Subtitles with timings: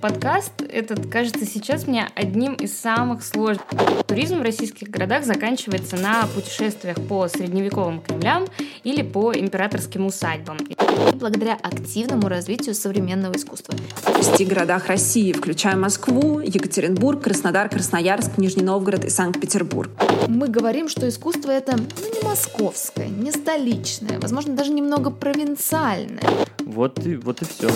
[0.00, 3.66] подкаст этот кажется сейчас мне одним из самых сложных.
[4.06, 8.46] Туризм в российских городах заканчивается на путешествиях по средневековым Кремлям
[8.82, 10.56] или по императорским усадьбам.
[10.56, 10.76] И
[11.16, 13.74] благодаря активному развитию современного искусства.
[13.96, 19.90] В шести городах России, включая Москву, Екатеринбург, Краснодар, Красноярск, Нижний Новгород и Санкт-Петербург.
[20.28, 26.22] Мы говорим, что искусство это ну, не московское, не столичное, возможно, даже немного провинциальное.
[26.64, 27.68] Вот и, вот и все.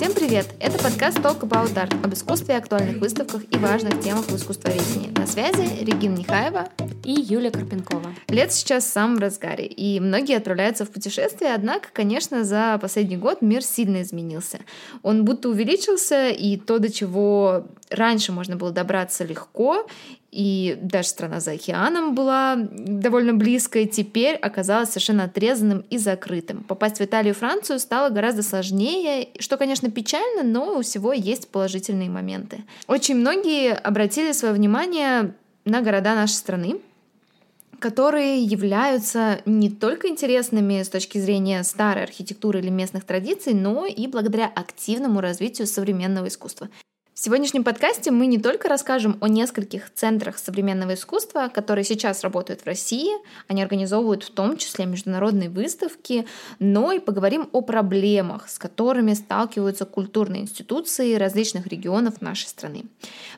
[0.00, 0.46] Всем привет!
[0.60, 5.10] Это подкаст Talk About Art об искусстве, актуальных выставках и важных темах в искусствоведении.
[5.10, 6.70] На связи Регина Нехаева
[7.04, 8.14] и Юлия Карпенкова.
[8.28, 13.42] Лет сейчас в самом разгаре, и многие отправляются в путешествие, однако, конечно, за последний год
[13.42, 14.60] мир сильно изменился.
[15.02, 19.86] Он будто увеличился, и то, до чего раньше можно было добраться легко,
[20.30, 26.62] и даже страна за океаном была довольно близкой, теперь оказалась совершенно отрезанным и закрытым.
[26.64, 31.48] Попасть в Италию и Францию стало гораздо сложнее, что, конечно, печально, но у всего есть
[31.48, 32.64] положительные моменты.
[32.86, 36.80] Очень многие обратили свое внимание на города нашей страны,
[37.80, 44.06] которые являются не только интересными с точки зрения старой архитектуры или местных традиций, но и
[44.06, 46.68] благодаря активному развитию современного искусства.
[47.20, 52.62] В сегодняшнем подкасте мы не только расскажем о нескольких центрах современного искусства, которые сейчас работают
[52.62, 53.10] в России,
[53.46, 56.26] они организовывают в том числе международные выставки,
[56.60, 62.84] но и поговорим о проблемах, с которыми сталкиваются культурные институции различных регионов нашей страны.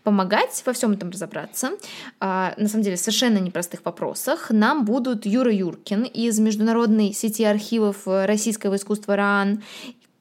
[0.05, 1.73] Помогать во всем этом разобраться,
[2.21, 8.03] а, на самом деле совершенно непростых вопросах, нам будут Юра Юркин из международной сети архивов
[8.07, 9.61] российского искусства РАН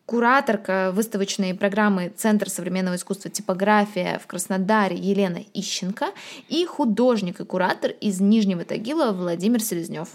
[0.06, 6.08] кураторка выставочной программы Центр современного искусства «Типография» в Краснодаре Елена Ищенко
[6.50, 10.10] и художник и куратор из Нижнего Тагила Владимир Селезнев.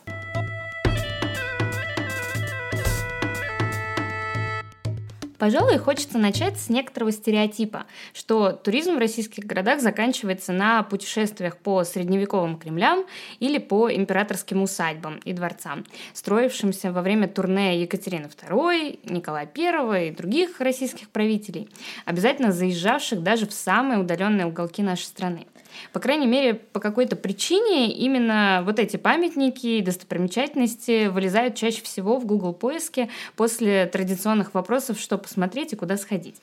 [5.39, 7.85] Пожалуй, хочется начать с некоторого стереотипа,
[8.15, 13.05] что туризм в российских городах заканчивается на путешествиях по средневековым Кремлям
[13.39, 15.85] или по императорским усадьбам и дворцам,
[16.15, 21.69] строившимся во время турне Екатерины II, Николая I и других российских правителей,
[22.07, 25.47] обязательно заезжавших даже в самые удаленные уголки нашей страны.
[25.93, 32.19] По крайней мере, по какой-то причине именно вот эти памятники и достопримечательности вылезают чаще всего
[32.19, 36.37] в Google поиске после традиционных вопросов, что посмотреть и куда сходить.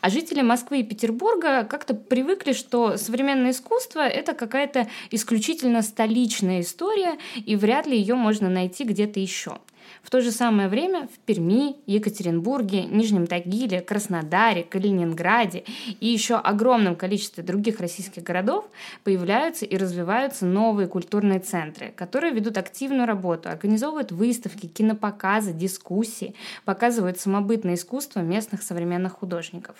[0.00, 7.18] А жители Москвы и Петербурга как-то привыкли, что современное искусство— это какая-то исключительно столичная история,
[7.34, 9.58] и вряд ли ее можно найти где-то еще.
[10.02, 15.64] В то же самое время в Перми, Екатеринбурге, Нижнем Тагиле, Краснодаре, Калининграде
[16.00, 18.64] и еще огромном количестве других российских городов
[19.04, 27.20] появляются и развиваются новые культурные центры, которые ведут активную работу, организовывают выставки, кинопоказы, дискуссии, показывают
[27.20, 29.76] самобытное искусство местных современных художников.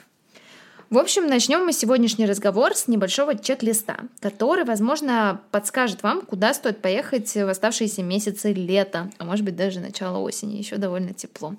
[0.90, 6.82] В общем, начнем мы сегодняшний разговор с небольшого чек-листа, который, возможно, подскажет вам, куда стоит
[6.82, 11.54] поехать в оставшиеся месяцы лета, а может быть даже начало осени, еще довольно тепло.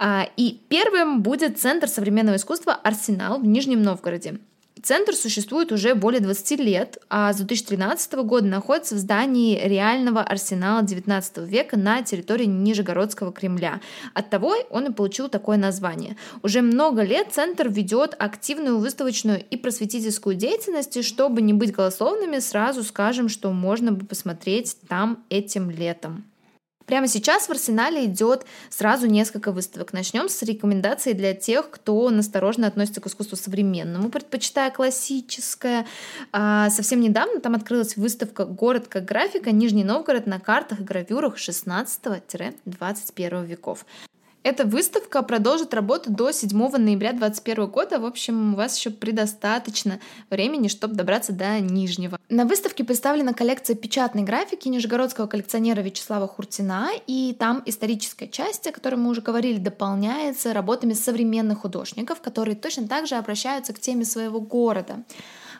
[0.00, 4.40] А, и первым будет Центр современного искусства «Арсенал» в Нижнем Новгороде.
[4.86, 10.84] Центр существует уже более 20 лет, а с 2013 года находится в здании реального арсенала
[10.84, 13.80] 19 века на территории Нижегородского Кремля.
[14.14, 16.16] Оттого он и получил такое название.
[16.44, 22.38] Уже много лет Центр ведет активную выставочную и просветительскую деятельность, и чтобы не быть голословными,
[22.38, 26.22] сразу скажем, что можно бы посмотреть там этим летом.
[26.86, 29.92] Прямо сейчас в арсенале идет сразу несколько выставок.
[29.92, 35.84] Начнем с рекомендаций для тех, кто насторожно относится к искусству современному, предпочитая классическое.
[36.32, 39.50] А совсем недавно там открылась выставка «Город как графика.
[39.50, 43.84] Нижний Новгород на картах и гравюрах 16-21 веков».
[44.46, 47.98] Эта выставка продолжит работу до 7 ноября 2021 года.
[47.98, 49.98] В общем, у вас еще предостаточно
[50.30, 52.16] времени, чтобы добраться до Нижнего.
[52.28, 58.70] На выставке представлена коллекция печатной графики нижегородского коллекционера Вячеслава Хуртина, и там историческая часть, о
[58.70, 64.04] которой мы уже говорили, дополняется работами современных художников, которые точно так же обращаются к теме
[64.04, 65.02] своего города.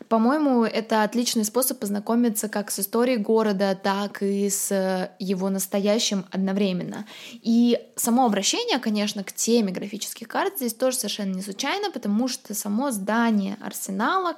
[0.08, 6.24] По-моему, это отличный способ познакомиться как с историей города, так и с э, его настоящим
[6.30, 7.06] одновременно.
[7.42, 12.54] И само обращение, конечно, к теме графических карт здесь тоже совершенно не случайно, потому что
[12.54, 14.36] само здание арсенала,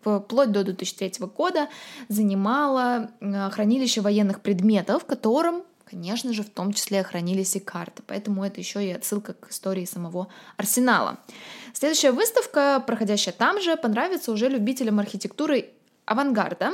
[0.00, 1.68] вплоть до 2003 года
[2.08, 8.02] занимало э, хранилище военных предметов, в котором конечно же, в том числе хранились и карты.
[8.06, 11.18] Поэтому это еще и отсылка к истории самого арсенала.
[11.72, 15.70] Следующая выставка, проходящая там же, понравится уже любителям архитектуры
[16.06, 16.72] авангарда,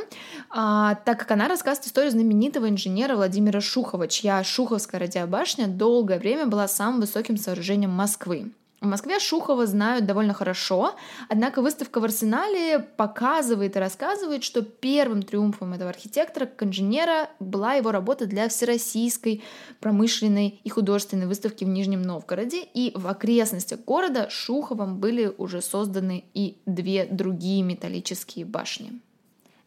[0.50, 6.46] а, так как она рассказывает историю знаменитого инженера Владимира Шухова, чья Шуховская радиобашня долгое время
[6.46, 8.50] была самым высоким сооружением Москвы.
[8.80, 10.96] В Москве Шухова знают довольно хорошо,
[11.30, 17.72] однако выставка в Арсенале показывает и рассказывает, что первым триумфом этого архитектора, как инженера, была
[17.72, 19.42] его работа для всероссийской
[19.80, 26.24] промышленной и художественной выставки в Нижнем Новгороде, и в окрестностях города Шуховым были уже созданы
[26.34, 29.00] и две другие металлические башни.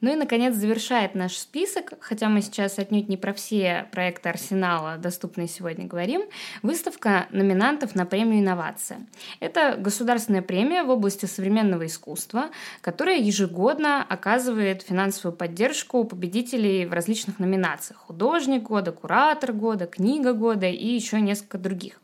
[0.02, 4.98] Ну и, наконец, завершает наш список, хотя мы сейчас отнюдь не про все проекты Арсенала,
[4.98, 6.22] доступные сегодня, говорим,
[6.64, 9.06] выставка номинантов на премию «Инновация».
[9.42, 12.50] Это государственная премия в области современного искусства,
[12.82, 18.00] которая ежегодно оказывает финансовую поддержку победителей в различных номинациях.
[18.00, 22.00] Художник года, куратор года, книга года и еще несколько других.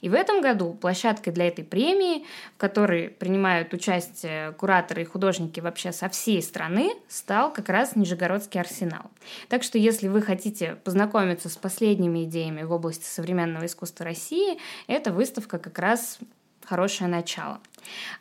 [0.00, 2.24] И в этом году площадкой для этой премии,
[2.54, 8.60] в которой принимают участие кураторы и художники вообще со всей страны, стал как раз Нижегородский
[8.60, 9.10] арсенал.
[9.48, 15.12] Так что если вы хотите познакомиться с последними идеями в области современного искусства России, эта
[15.12, 16.18] выставка как раз
[16.64, 17.60] хорошее начало.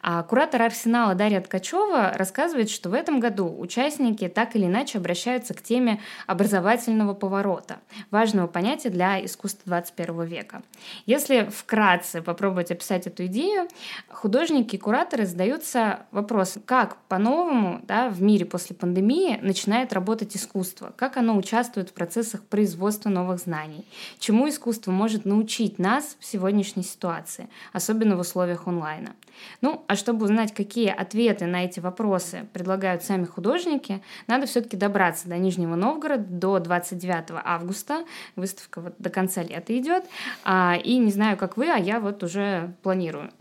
[0.01, 5.54] А куратор арсенала Дарья Ткачева рассказывает, что в этом году участники так или иначе обращаются
[5.54, 7.80] к теме образовательного поворота,
[8.12, 10.62] важного понятия для искусства 21 века.
[11.06, 13.68] Если вкратце попробовать описать эту идею,
[14.10, 20.94] художники и кураторы задаются вопросом, как по-новому да, в мире после пандемии начинает работать искусство,
[20.95, 23.86] как оно участвует в процессах производства новых знаний,
[24.19, 29.16] чему искусство может научить нас в сегодняшней ситуации, особенно в условиях онлайна.
[29.61, 35.27] Ну, а чтобы узнать, какие ответы на эти вопросы предлагают сами художники, надо все-таки добраться
[35.27, 38.06] до Нижнего Новгорода до 29 августа.
[38.35, 40.06] Выставка вот до конца лета идет.
[40.44, 43.31] А, и не знаю, как вы, а я вот уже планирую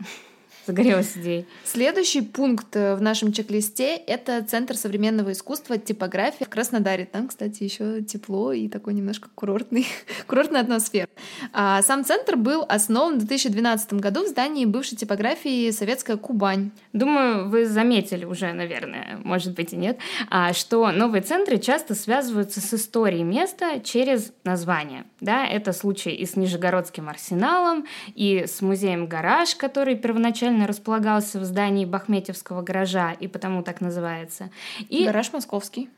[0.69, 1.45] загорелась идеей.
[1.63, 7.05] Следующий пункт э, в нашем чек-листе— это Центр современного искусства типография в Краснодаре.
[7.05, 9.87] Там, кстати, еще тепло и такой немножко курортный,
[10.27, 11.07] курортная атмосфера.
[11.53, 16.71] А сам центр был основан в 2012 году в здании бывшей типографии «Советская Кубань».
[16.93, 19.97] Думаю, вы заметили уже, наверное, может быть и нет,
[20.29, 25.05] а, что новые центры часто связываются с историей места через название.
[25.19, 31.39] Да, это случай и с Нижегородским арсеналом, и с музеем «Гараж», который первоначально изначально располагался
[31.39, 34.49] в здании Бахметьевского гаража и потому так называется.
[34.89, 35.05] И...
[35.05, 35.89] Гараж московский.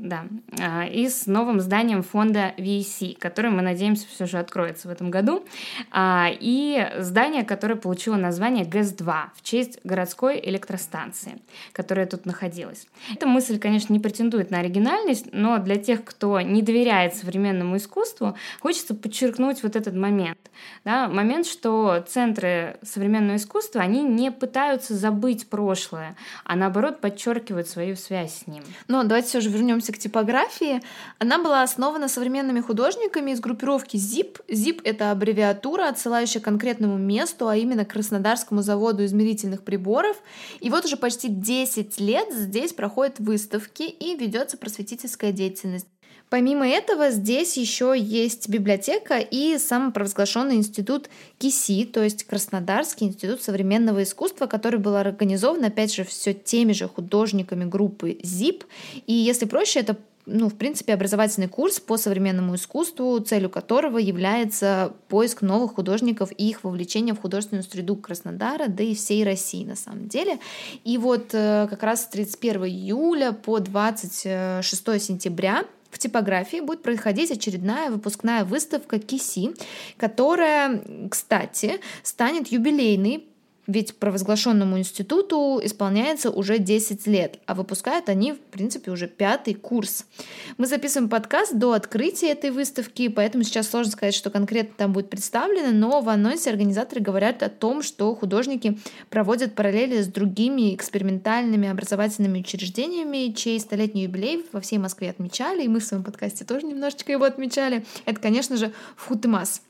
[0.00, 0.26] Да,
[0.60, 5.10] а, и с новым зданием фонда VC, который, мы надеемся, все же откроется в этом
[5.10, 5.44] году.
[5.90, 11.40] А, и здание, которое получило название ГЭС-2 в честь городской электростанции,
[11.72, 12.86] которая тут находилась.
[13.12, 18.36] Эта мысль, конечно, не претендует на оригинальность, но для тех, кто не доверяет современному искусству,
[18.60, 20.38] хочется подчеркнуть вот этот момент.
[20.84, 26.14] Да, момент, что центры современного искусства, они не пытаются забыть прошлое,
[26.44, 28.62] а наоборот подчеркивают свою связь с ним.
[28.86, 30.82] Но давайте все же вернемся вернемся к типографии.
[31.18, 34.40] Она была основана современными художниками из группировки ZIP.
[34.48, 40.16] ZIP— это аббревиатура, отсылающая к конкретному месту, а именно к Краснодарскому заводу измерительных приборов.
[40.60, 45.86] И вот уже почти 10 лет здесь проходят выставки и ведется просветительская деятельность.
[46.30, 51.08] Помимо этого, здесь еще есть библиотека и самопровозглашенный институт
[51.38, 56.86] КИСИ, то есть Краснодарский институт современного искусства, который был организован, опять же, все теми же
[56.86, 58.64] художниками группы ЗИП.
[59.06, 59.96] И если проще, это
[60.30, 66.50] ну, в принципе, образовательный курс по современному искусству, целью которого является поиск новых художников и
[66.50, 70.38] их вовлечение в художественную среду Краснодара, да и всей России на самом деле.
[70.84, 77.30] И вот э, как раз с 31 июля по 26 сентября в типографии будет проходить
[77.30, 79.54] очередная выпускная выставка КИСИ,
[79.96, 83.26] которая, кстати, станет юбилейной
[83.68, 90.06] ведь провозглашенному институту исполняется уже 10 лет, а выпускают они, в принципе, уже пятый курс.
[90.56, 95.10] Мы записываем подкаст до открытия этой выставки, поэтому сейчас сложно сказать, что конкретно там будет
[95.10, 98.78] представлено, но в анонсе организаторы говорят о том, что художники
[99.10, 105.68] проводят параллели с другими экспериментальными образовательными учреждениями, чей столетний юбилей во всей Москве отмечали, и
[105.68, 107.84] мы в своем подкасте тоже немножечко его отмечали.
[108.06, 109.60] Это, конечно же, Футмас.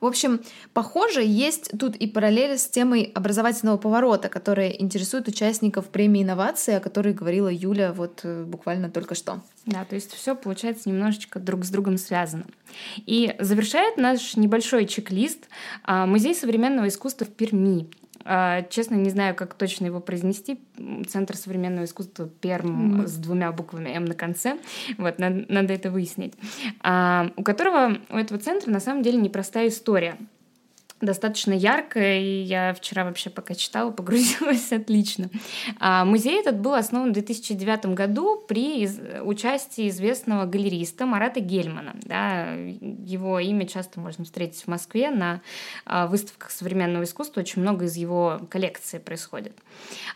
[0.00, 0.40] В общем,
[0.72, 6.80] похоже, есть тут и параллели с темой образовательного поворота, которая интересует участников премии инновации, о
[6.80, 9.40] которой говорила Юля вот э, буквально только что.
[9.66, 12.46] Да, то есть все получается немножечко друг с другом связано.
[13.04, 15.48] И завершает наш небольшой чек-лист
[15.84, 17.88] а, Музей современного искусства в Перми.
[18.32, 20.60] А, честно, не знаю, как точно его произнести.
[21.08, 23.06] Центр современного искусства Перм mm.
[23.08, 24.56] с двумя буквами М на конце.
[24.98, 26.34] Вот, надо, надо это выяснить.
[26.80, 30.16] А, у которого, у этого центра на самом деле непростая история.
[31.00, 35.30] Достаточно яркая, и я вчера вообще пока читала, погрузилась отлично.
[35.78, 38.88] А, музей этот был основан в 2009 году при
[39.20, 41.96] участии известного галериста Марата Гельмана.
[42.02, 45.40] Да, его имя часто можно встретить в Москве на
[45.84, 49.56] а, выставках современного искусства, очень много из его коллекции происходит.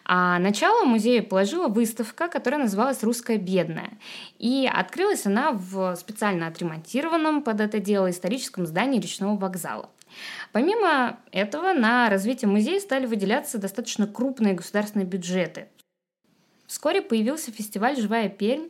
[0.05, 3.93] А начало музея положила выставка, которая называлась «Русская бедная».
[4.39, 9.89] И открылась она в специально отремонтированном под это дело историческом здании речного вокзала.
[10.53, 15.69] Помимо этого, на развитие музея стали выделяться достаточно крупные государственные бюджеты.
[16.67, 18.69] Вскоре появился фестиваль «Живая Пермь»,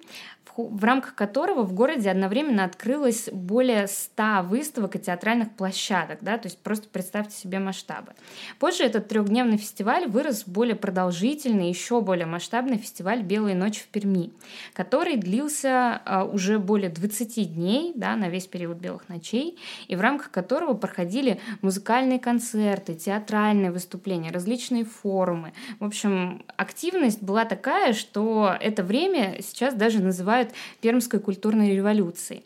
[0.56, 6.46] в рамках которого в городе одновременно открылось более 100 выставок и театральных площадок, да, то
[6.46, 8.12] есть просто представьте себе масштабы.
[8.58, 13.88] Позже этот трехдневный фестиваль вырос в более продолжительный, еще более масштабный фестиваль «Белые ночи в
[13.88, 14.32] Перми»,
[14.72, 19.58] который длился а, уже более 20 дней, да, на весь период «Белых ночей»,
[19.88, 25.52] и в рамках которого проходили музыкальные концерты, театральные выступления, различные форумы.
[25.80, 32.44] В общем, активность была такая, что это время сейчас даже называют называют Пермской культурной революцией.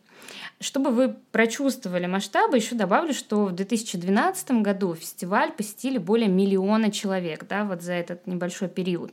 [0.61, 7.47] Чтобы вы прочувствовали масштабы, еще добавлю, что в 2012 году фестиваль посетили более миллиона человек
[7.49, 9.13] да, вот за этот небольшой период.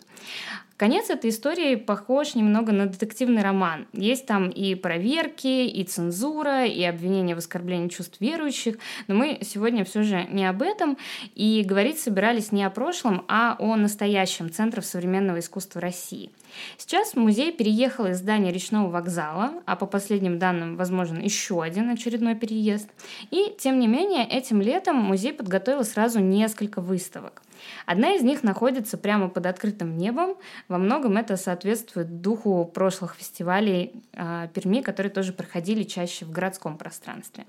[0.78, 3.88] Конец этой истории похож немного на детективный роман.
[3.94, 8.76] Есть там и проверки, и цензура, и обвинения в оскорблении чувств верующих.
[9.08, 10.98] Но мы сегодня все же не об этом.
[11.34, 16.32] И говорить собирались не о прошлом, а о настоящем Центров современного искусства России.
[16.78, 22.36] Сейчас музей переехал из здания речного вокзала, а по последним данным, возможен еще один очередной
[22.36, 22.90] переезд.
[23.32, 27.42] И, тем не менее, этим летом музей подготовил сразу несколько выставок.
[27.86, 30.36] Одна из них находится прямо под открытым небом.
[30.68, 36.78] Во многом это соответствует духу прошлых фестивалей э, Перми, которые тоже проходили чаще в городском
[36.78, 37.46] пространстве.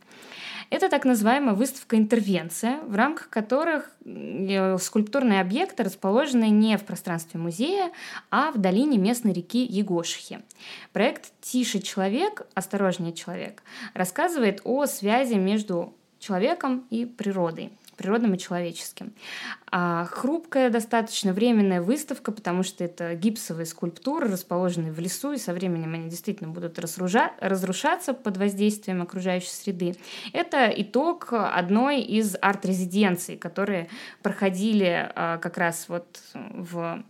[0.69, 7.39] Это так называемая выставка «Интервенция», в рамках которых э, скульптурные объекты расположены не в пространстве
[7.39, 7.93] музея,
[8.31, 10.41] а в долине местной реки Егошихи.
[10.93, 13.63] Проект «Тише человек, осторожнее человек»
[13.95, 19.13] рассказывает о связи между человеком и природой природным и человеческим.
[19.71, 25.53] А хрупкая, достаточно временная выставка, потому что это гипсовые скульптуры, расположенные в лесу, и со
[25.53, 29.97] временем они действительно будут разрушаться под воздействием окружающей среды.
[30.33, 33.89] Это итог одной из арт-резиденций, которые
[34.23, 37.03] проходили а, как раз вот в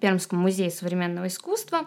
[0.00, 1.86] Пермском музее современного искусства,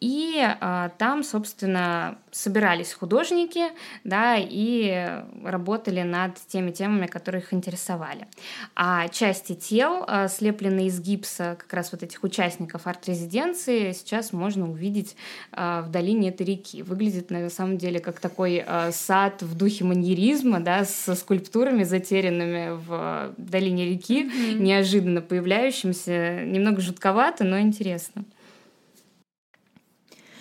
[0.00, 3.64] и э, там, собственно, собирались художники,
[4.04, 8.26] да, и работали над теми темами, которые их интересовали.
[8.74, 14.70] А части тел, э, слепленные из гипса, как раз вот этих участников арт-резиденции, сейчас можно
[14.70, 15.16] увидеть
[15.52, 16.82] э, в долине этой реки.
[16.82, 22.76] Выглядит на самом деле как такой э, сад в духе маньеризма, да, со скульптурами, затерянными
[22.76, 24.58] в долине реки, mm-hmm.
[24.58, 28.24] неожиданно появляющимся, немного жутковато, но интересно.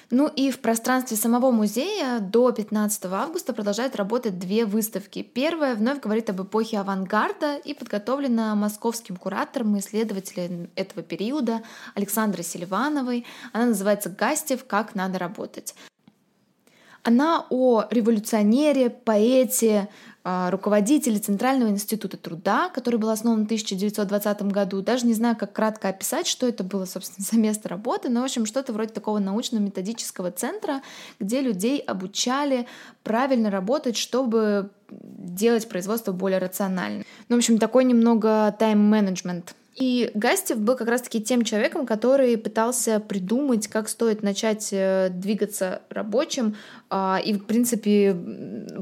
[0.09, 5.21] Ну и в пространстве самого музея до 15 августа продолжают работать две выставки.
[5.21, 11.61] Первая вновь говорит об эпохе авангарда и подготовлена московским куратором и исследователем этого периода
[11.93, 13.25] Александрой Селивановой.
[13.51, 14.65] Она называется «Гастев.
[14.65, 15.75] Как надо работать».
[17.03, 19.87] Она о революционере, поэте,
[20.29, 24.81] а, руководителе Центрального института труда, который был основан в 1920 году.
[24.81, 28.23] Даже не знаю, как кратко описать, что это было, собственно, за место работы, но, в
[28.25, 30.81] общем, что-то вроде такого научно-методического центра,
[31.21, 32.67] где людей обучали
[33.03, 37.05] правильно работать, чтобы делать производство более рациональным.
[37.29, 42.99] Ну, в общем, такой немного тайм-менеджмент и Гастев был как раз-таки тем человеком, который пытался
[42.99, 46.55] придумать, как стоит начать э, двигаться рабочим,
[46.89, 48.15] а, и, в принципе,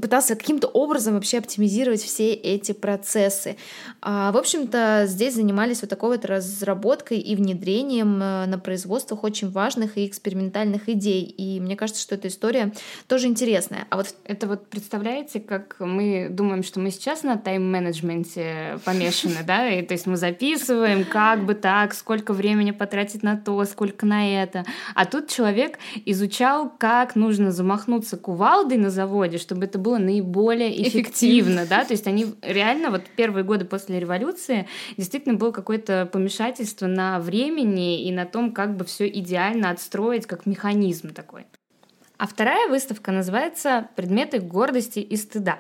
[0.02, 3.58] пытался каким-то образом вообще оптимизировать все эти процессы.
[4.02, 9.52] А, в общем-то, здесь занимались вот такой вот разработкой и внедрением э, на производствах очень
[9.52, 11.24] важных и экспериментальных идей.
[11.24, 12.72] И мне кажется, что эта история
[13.08, 13.86] тоже интересная.
[13.90, 19.68] А вот это вот представляете, как мы думаем, что мы сейчас на тайм-менеджменте помешаны, да,
[19.70, 24.06] и то есть мы записываем, придумываем, как бы так, сколько времени потратить на то, сколько
[24.06, 24.66] на это.
[24.94, 31.64] А тут человек изучал, как нужно замахнуться кувалдой на заводе, чтобы это было наиболее эффективно,
[31.64, 31.66] эффективно.
[31.66, 37.20] да, то есть они реально вот первые годы после революции действительно было какое-то помешательство на
[37.20, 41.46] времени и на том, как бы все идеально отстроить, как механизм такой.
[42.18, 45.60] А вторая выставка называется «Предметы гордости и стыда».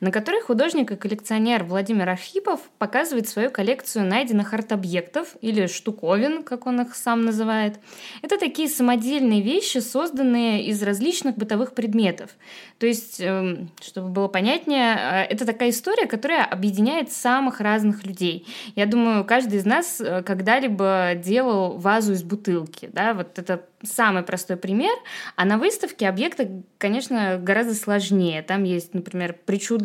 [0.00, 6.66] На которой художник и коллекционер Владимир Архипов показывает свою коллекцию найденных арт-объектов или штуковин, как
[6.66, 7.78] он их сам называет.
[8.22, 12.30] Это такие самодельные вещи, созданные из различных бытовых предметов.
[12.78, 18.46] То есть, эм, чтобы было понятнее, э, это такая история, которая объединяет самых разных людей.
[18.76, 22.88] Я думаю, каждый из нас э, когда-либо делал вазу из бутылки.
[22.92, 23.14] Да?
[23.14, 24.94] Вот это самый простой пример.
[25.36, 28.42] А на выставке объекты, конечно, гораздо сложнее.
[28.42, 29.36] Там есть, например,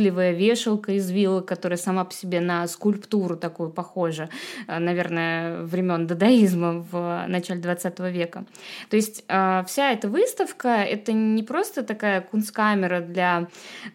[0.03, 4.29] причудливая вешалка из вилок, которая сама по себе на скульптуру такую похожа,
[4.67, 8.45] э, наверное, времен дадаизма в начале 20 века.
[8.89, 13.47] То есть э, вся эта выставка— это не просто такая кунсткамера для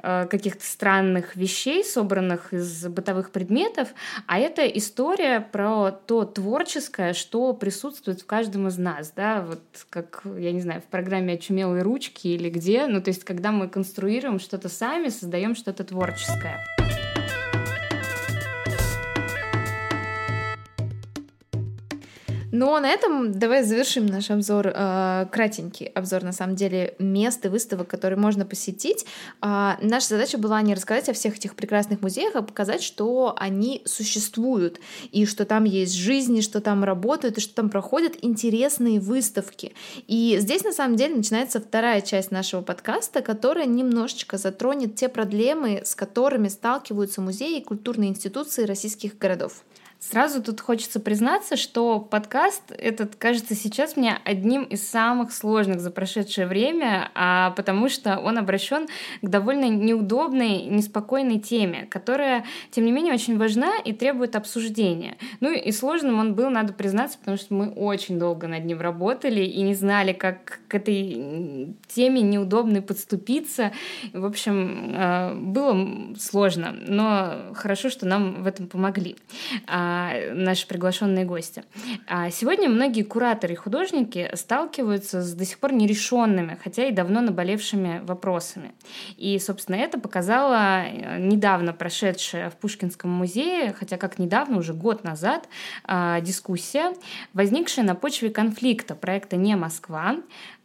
[0.03, 3.89] э, каких-то странных вещей, собранных из бытовых предметов,
[4.27, 9.61] а это история про то творческое, что присутствует в каждом из нас, да, вот
[9.91, 12.87] как, я не знаю, в программе «Очумелые ручки» или где.
[12.87, 16.78] Ну, то есть, когда мы конструируем что-то сами, создаем что-то творческое творческое.
[22.51, 27.49] Но на этом давай завершим наш обзор, э, кратенький обзор, на самом деле, мест и
[27.49, 29.05] выставок, которые можно посетить.
[29.43, 33.83] Э, наша задача была не рассказать о всех этих прекрасных музеях, а показать, что они
[33.85, 34.81] существуют,
[35.13, 39.75] и что там есть жизнь, и что там работают, и что там проходят интересные выставки.
[40.07, 45.83] И здесь, на самом деле, начинается вторая часть нашего подкаста, которая немножечко затронет те проблемы,
[45.85, 49.65] с которыми сталкиваются музеи и культурные институции российских городов.
[50.01, 55.91] Сразу тут хочется признаться, что подкаст этот кажется сейчас мне одним из самых сложных за
[55.91, 58.87] прошедшее время, а потому что он обращен
[59.23, 65.17] к довольно неудобной, неспокойной теме, которая, тем не менее, очень важна и требует обсуждения.
[65.41, 69.41] Ну и сложным он был, надо признаться, потому что мы очень долго над ним работали
[69.41, 73.73] и не знали, как к этой теме неудобной подступиться.
[74.13, 79.17] В общем, э, было сложно, но хорошо, что нам в этом помогли.
[79.67, 79.88] А,
[80.33, 81.65] наши приглашенные гости.
[82.07, 87.21] А сегодня многие кураторы и художники сталкиваются с до сих пор нерешенными, хотя и давно
[87.21, 88.73] наболевшими вопросами.
[89.17, 95.05] И, собственно, это показала э, недавно прошедшая в Пушкинском музее, хотя как недавно, уже год
[95.05, 95.49] назад,
[95.85, 96.95] а, дискуссия,
[97.33, 100.17] возникшая на почве конфликта проекта «Не Москва»,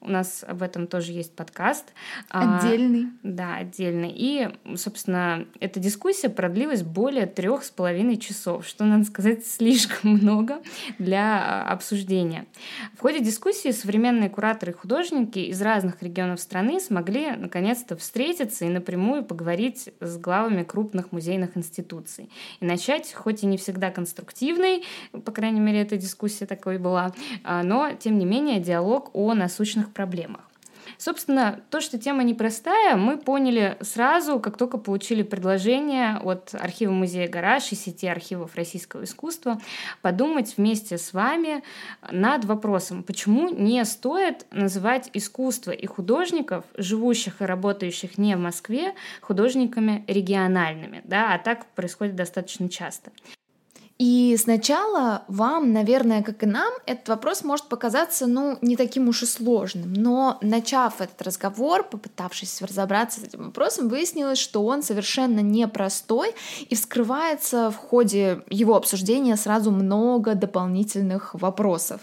[0.04, 1.94] у нас об этом тоже есть подкаст.
[2.30, 3.06] А, отдельный.
[3.06, 4.12] А, да, отдельный.
[4.14, 10.62] И, собственно, эта дискуссия продлилась более трех с половиной часов, что, надо сказать, слишком много
[11.00, 12.46] для обсуждения.
[12.98, 18.70] В ходе дискуссии современные кураторы и художники из разных регионов страны смогли наконец-то встретиться и
[18.70, 22.30] напрямую поговорить с главами крупных музейных институций.
[22.60, 24.84] И начать, хоть и не всегда конструктивной,
[25.26, 29.93] по крайней мере, эта дискуссия такой была, а, но, тем не менее, диалог о насущных
[29.94, 30.42] проблемах.
[30.98, 37.28] Собственно, то, что тема непростая, мы поняли сразу, как только получили предложение от архива музея
[37.28, 39.60] «Гараж» и сети архивов российского искусства
[40.02, 41.64] подумать вместе с вами
[42.12, 48.94] над вопросом, почему не стоит называть искусство и художников, живущих и работающих не в Москве,
[49.22, 53.12] художниками региональными, да, а так происходит достаточно часто.
[54.00, 59.24] И сначала вам, наверное, как и нам, этот вопрос может показаться, ну, не таким уж
[59.24, 59.94] и сложным.
[59.94, 66.34] Но начав этот разговор, попытавшись разобраться с этим вопросом, выяснилось, что он совершенно непростой
[66.68, 72.02] и вскрывается в ходе его обсуждения сразу много дополнительных вопросов.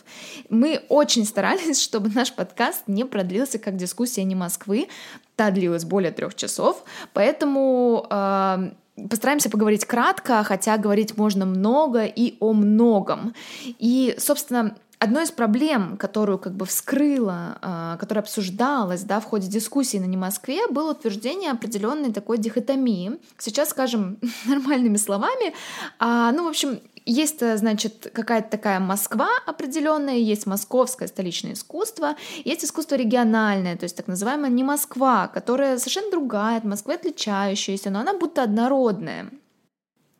[0.48, 4.88] Мы очень старались, чтобы наш подкаст не продлился как дискуссия не Москвы,
[5.34, 8.70] та длилась более трех часов, поэтому э,
[9.08, 13.34] Постараемся поговорить кратко, хотя говорить можно много и о многом.
[13.78, 19.48] И, собственно, Одной из проблем, которую как бы вскрыла, а, которая обсуждалась да, в ходе
[19.48, 23.12] дискуссии на Не Москве, было утверждение определенной такой дихотомии.
[23.38, 25.54] Сейчас скажем нормальными словами.
[25.98, 32.16] А, ну, в общем, есть, э, значит, какая-то такая Москва определенная, есть московское столичное искусство,
[32.44, 37.90] есть искусство региональное, то есть так называемая не Москва, которая совершенно другая от Москвы, отличающаяся,
[37.90, 39.30] но она будто однородная.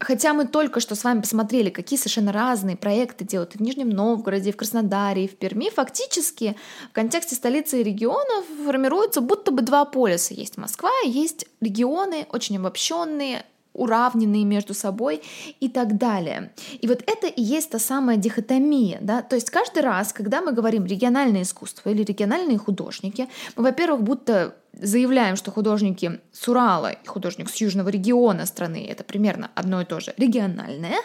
[0.02, 3.90] Хотя мы только что с вами посмотрели, какие совершенно разные проекты делают и в Нижнем
[3.90, 6.56] Новгороде, и в Краснодаре, и в Перми, фактически
[6.90, 10.32] в контексте столицы и регионов формируются будто бы два полюса.
[10.32, 15.22] Есть Москва, есть регионы, очень обобщенные, уравненные между собой
[15.60, 16.52] и так далее.
[16.80, 20.52] И вот это и есть та самая дихотомия, да, то есть каждый раз, когда мы
[20.52, 27.06] говорим региональное искусство или региональные художники, мы, во-первых, будто заявляем, что художники с Урала и
[27.06, 30.98] художник с южного региона страны это примерно одно и то же региональное,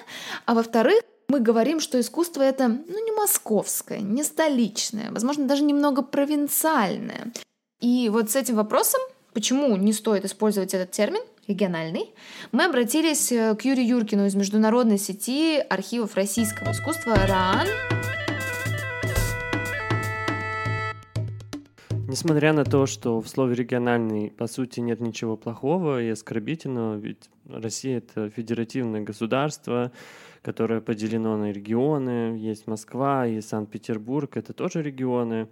[0.45, 6.01] а во-вторых, мы говорим, что искусство это ну, не московское, не столичное, возможно, даже немного
[6.01, 7.31] провинциальное.
[7.81, 9.01] И вот с этим вопросом,
[9.33, 12.13] почему не стоит использовать этот термин, региональный,
[12.51, 17.67] мы обратились к Юрию Юркину из международной сети архивов российского искусства РААН.
[22.07, 27.29] Несмотря на то, что в слове «региональный» по сути нет ничего плохого и оскорбительного, ведь
[27.49, 29.91] Россия— это федеративное государство,
[30.45, 32.37] которое поделено на регионы.
[32.37, 35.47] Есть Москва, есть Санкт-Петербург, это тоже регионы.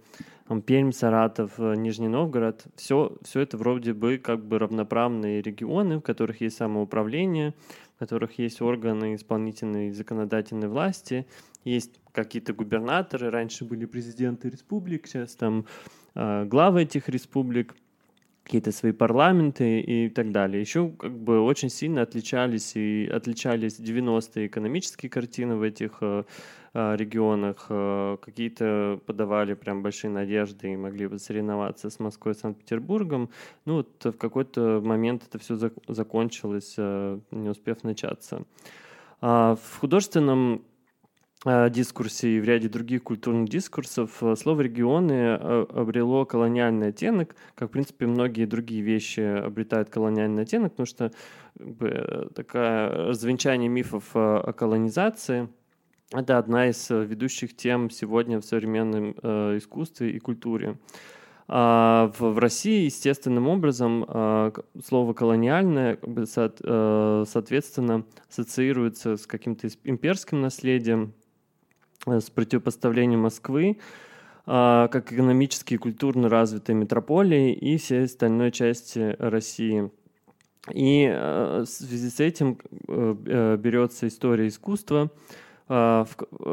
[0.66, 2.64] Пермь, Саратов, э, Нижний Новгород.
[2.76, 7.54] Все, все это вроде бы как бы равноправные регионы, в которых есть самоуправление,
[7.96, 11.26] в которых есть органы исполнительной и законодательной власти,
[11.64, 15.66] есть какие-то губернаторы, раньше были президенты республик, сейчас там
[16.14, 17.74] э, главы этих республик–
[18.44, 20.60] какие-то свои парламенты и так далее.
[20.60, 26.24] Еще как бы очень сильно отличались и отличались 90-е экономические картины в этих э,
[26.74, 27.66] э, регионах.
[27.70, 33.30] Э, какие-то подавали прям большие надежды и могли бы соревноваться с Москвой и Санкт-Петербургом.
[33.64, 38.44] Ну вот в какой-то момент это все зак- закончилось, не успев начаться.
[39.22, 40.62] А в художественном
[41.44, 47.68] дискурсе и в ряде других культурных дискурсов э, слово «регионы» э, обрело колониальный оттенок, как,
[47.68, 51.12] в принципе, многие другие вещи обретают колониальный оттенок, потому что
[51.58, 55.48] как бы, такое развенчание мифов о колонизации–
[56.12, 59.12] это одна из ведущих тем сегодня в современном
[59.58, 60.78] искусстве и культуре.
[61.46, 64.06] А в, России естественным образом
[64.82, 65.98] слово колониальное
[67.26, 71.23] соответственно ассоциируется с каким-то имперским наследием, Э,
[72.06, 73.78] с противопоставлением Москвы
[74.46, 79.90] а, как экономически и культурно развитой метрополии и всей остальной части России.
[80.70, 85.10] И э, в связи с этим э, берется история искусства,
[85.66, 86.06] а,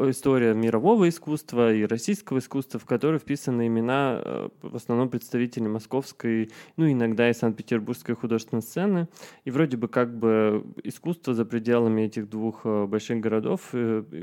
[0.08, 6.90] история мирового искусства и российского искусства, в которой вписаны имена в основном представителей московской, ну
[6.90, 9.08] иногда и Санкт-Петербургской художественной сцены.
[9.44, 13.74] И вроде бы как бы искусства за пределами этих двух больших городов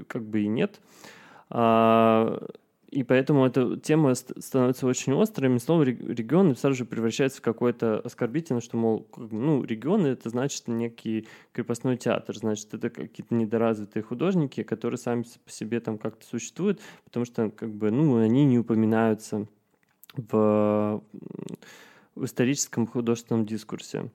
[0.08, 0.80] как бы и нет.
[1.50, 2.42] А,
[2.92, 5.56] и поэтому эта тема становится очень острой.
[5.56, 10.68] И слово регион сразу же превращается в какое-то оскорбительное, что, мол, ну, регионы— это значит
[10.68, 16.82] некий крепостной театр, значит, это какие-то недоразвитые художники, которые сами по себе там как-то существуют,
[17.04, 19.46] потому что, как бы, ну, они не упоминаются
[20.16, 21.04] в,
[22.16, 24.10] в историческом художественном дискурсе.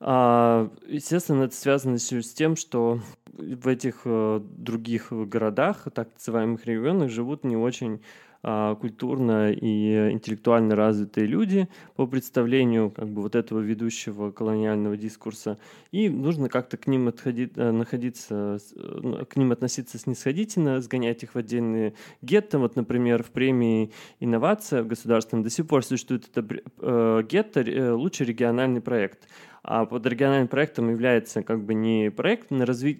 [0.00, 3.00] А, естественно, это связано с тем, что
[3.32, 8.00] в этих э, других городах, так называемых регионах, живут не очень
[8.44, 15.58] а, культурно и интеллектуально развитые люди по представлению как бы вот этого ведущего колониального дискурса,
[15.92, 21.36] и нужно как-то к ним отходить, э, находиться, э, к ним относиться снисходительно, сгонять их
[21.36, 22.58] в отдельные гетто.
[22.58, 28.80] Вот, например, в премии «Инновация» в государственном до сих пор существует это гетто «Лучший региональный
[28.80, 29.28] проект».
[29.64, 32.48] А под региональным проектом является как бы не проект,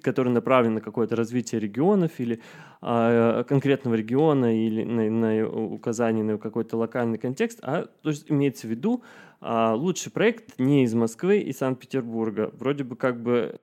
[0.02, 2.40] который направлен на какое-то развитие регионов или
[2.80, 8.68] а, конкретного региона или на, на указание на какой-то локальный контекст, а то есть имеется
[8.68, 9.02] в виду
[9.40, 12.52] а, лучший проект не из Москвы и Санкт-Петербурга.
[12.56, 13.58] Вроде бы как бы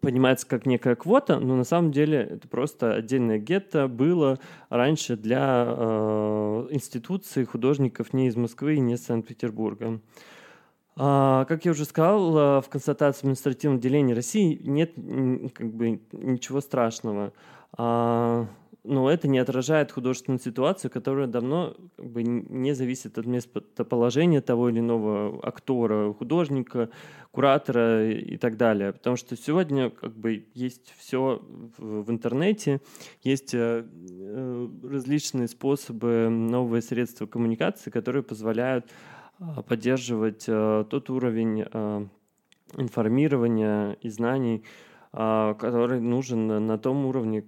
[0.00, 5.64] понимается как некая квота, но на самом деле это просто отдельное гетто было раньше для
[5.66, 10.00] э, институций художников не из Москвы и не из Санкт-Петербурга.
[10.96, 14.92] А, как я уже сказал, а, в констатации административного деления России нет
[15.54, 17.32] как бы, ничего страшного.
[17.76, 18.46] А,
[18.84, 24.70] но это не отражает художественную ситуацию, которая давно как бы, не зависит от местоположения того
[24.70, 26.90] или иного актора, художника,
[27.30, 28.92] куратора и так далее.
[28.92, 31.40] Потому что сегодня как бы, есть все
[31.78, 32.80] в, интернете,
[33.22, 38.86] есть э, э, различные способы, новые средства коммуникации, которые позволяют
[39.66, 42.06] поддерживать э, тот уровень э,
[42.76, 44.64] информирования и знаний,
[45.12, 47.44] а, который нужен на том уровне,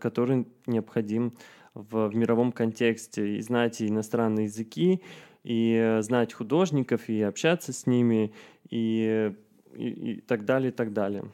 [0.00, 1.34] который необходим
[1.74, 3.36] в, мировом контексте.
[3.36, 5.02] И знать иностранные языки,
[5.44, 8.32] и э, знать художников, и общаться с ними,
[8.68, 9.32] и,
[9.74, 11.24] и, и так далее, и так далее.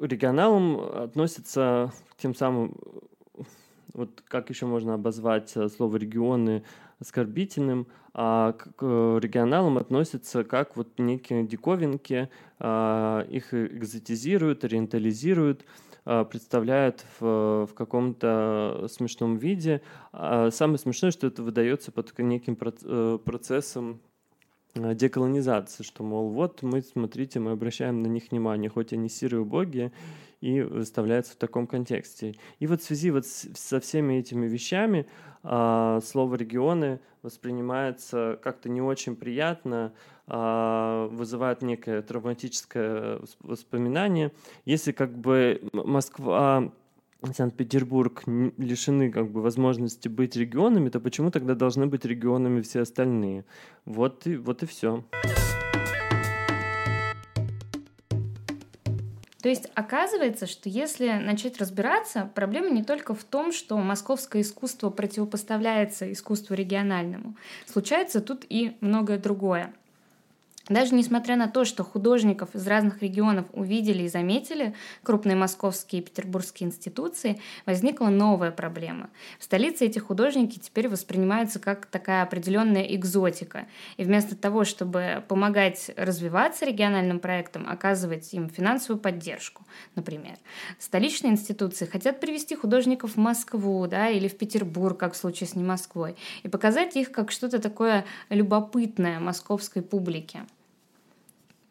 [0.00, 2.76] Регионалам относятся тем самым,
[3.92, 6.62] вот как еще можно обозвать слово регионы
[7.00, 15.64] оскорбительным, а к регионалам относятся как вот некие диковинки, а, их экзотизируют, ориентализируют,
[16.04, 19.82] а, представляют в, в каком-то смешном виде.
[20.12, 24.09] А самое смешное, что это выдается под неким э, процессом э,
[24.74, 29.92] деколонизации, что, мол, вот мы, смотрите, мы обращаем на них внимание, хоть они серые убогие,
[30.40, 32.34] и выставляются в таком контексте.
[32.60, 35.06] И вот в связи вот со всеми этими вещами
[35.42, 39.92] слово «регионы» воспринимается как-то не очень приятно
[40.26, 44.32] а, вызывают некое травматическое воспоминание.
[44.64, 46.72] Если как бы Москва
[47.34, 53.44] Санкт-Петербург лишены как бы возможности быть регионами, то почему тогда должны быть регионами все остальные?
[53.84, 55.04] Вот и, вот и все.
[59.42, 64.90] То есть оказывается, что если начать разбираться, проблема не только в том, что московское искусство
[64.90, 67.36] противопоставляется искусству региональному.
[67.66, 69.72] Случается тут и многое другое.
[70.70, 76.04] Даже несмотря на то, что художников из разных регионов увидели и заметили крупные московские и
[76.04, 79.10] петербургские институции, возникла новая проблема.
[79.40, 83.66] В столице эти художники теперь воспринимаются как такая определенная экзотика.
[83.96, 90.36] И вместо того, чтобы помогать развиваться региональным проектам, оказывать им финансовую поддержку, например.
[90.78, 95.56] Столичные институции хотят привести художников в Москву да, или в Петербург, как в случае с
[95.56, 100.42] не Москвой, и показать их как что-то такое любопытное московской публике.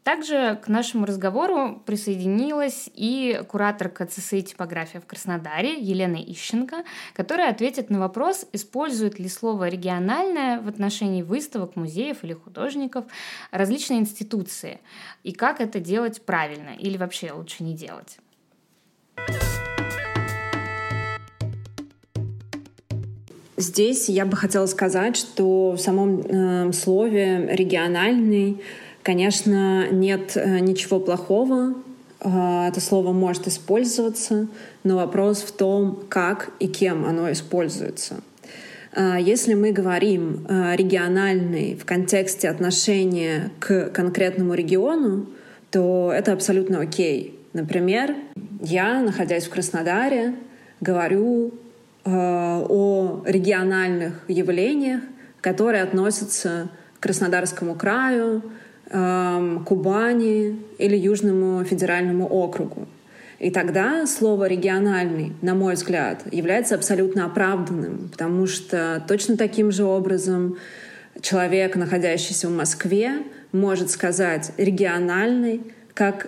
[0.03, 6.83] Также к нашему разговору присоединилась и кураторка ЦСИ «Типография» в Краснодаре Елена Ищенко,
[7.13, 13.05] которая ответит на вопрос, использует ли слово «региональное» в отношении выставок, музеев или художников
[13.51, 14.79] различные институции,
[15.23, 18.17] и как это делать правильно или вообще лучше не делать.
[23.57, 28.61] Здесь я бы хотела сказать, что в самом э, слове региональный
[29.03, 31.75] Конечно, нет э, ничего плохого,
[32.19, 34.47] э, это слово может использоваться,
[34.83, 38.17] но вопрос в том, как и кем оно используется.
[38.93, 45.27] Э, если мы говорим региональный в контексте отношения к конкретному региону,
[45.71, 47.39] то это абсолютно окей.
[47.53, 48.15] Например,
[48.61, 50.35] я, находясь в Краснодаре,
[50.81, 51.53] говорю
[52.05, 55.01] о региональных явлениях,
[55.41, 58.43] которые относятся к Краснодарскому краю,
[58.89, 62.87] Кубани или Южному федеральному округу.
[63.39, 69.85] И тогда слово «региональный», на мой взгляд, является абсолютно оправданным, потому что точно таким же
[69.85, 70.57] образом
[71.21, 73.23] человек, находящийся в Москве,
[73.53, 75.61] может сказать «региональный»,
[75.93, 76.27] как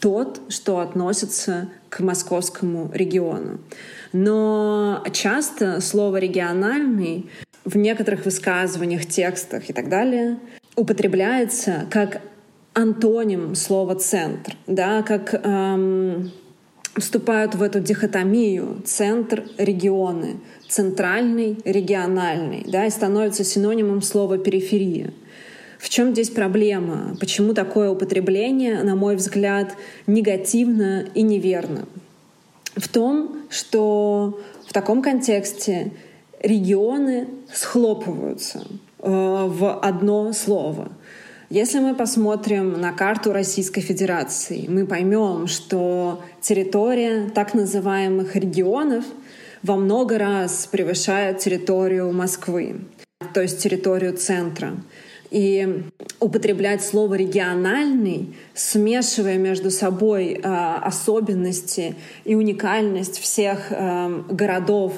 [0.00, 3.60] тот, что относится к московскому региону.
[4.12, 7.30] Но часто слово «региональный»
[7.64, 10.38] в некоторых высказываниях, текстах и так далее
[10.80, 12.22] употребляется как
[12.72, 16.30] антоним слова «центр», да, как эм,
[16.96, 20.36] вступают в эту дихотомию центр, регионы,
[20.68, 25.12] центральный, региональный, да, и становится синонимом слова периферия.
[25.78, 27.14] В чем здесь проблема?
[27.20, 29.74] Почему такое употребление, на мой взгляд,
[30.06, 31.86] негативно и неверно?
[32.76, 35.92] В том, что в таком контексте
[36.42, 38.66] регионы схлопываются.
[39.02, 40.92] Э, в одно слово.
[41.48, 49.04] Если мы посмотрим на карту Российской Федерации, мы поймем, что территория так называемых регионов
[49.62, 52.76] во много раз превышает территорию Москвы,
[53.32, 54.74] то есть территорию центра.
[55.30, 55.84] И
[56.18, 64.92] употреблять слово региональный, смешивая между собой э, особенности и уникальность всех э, городов,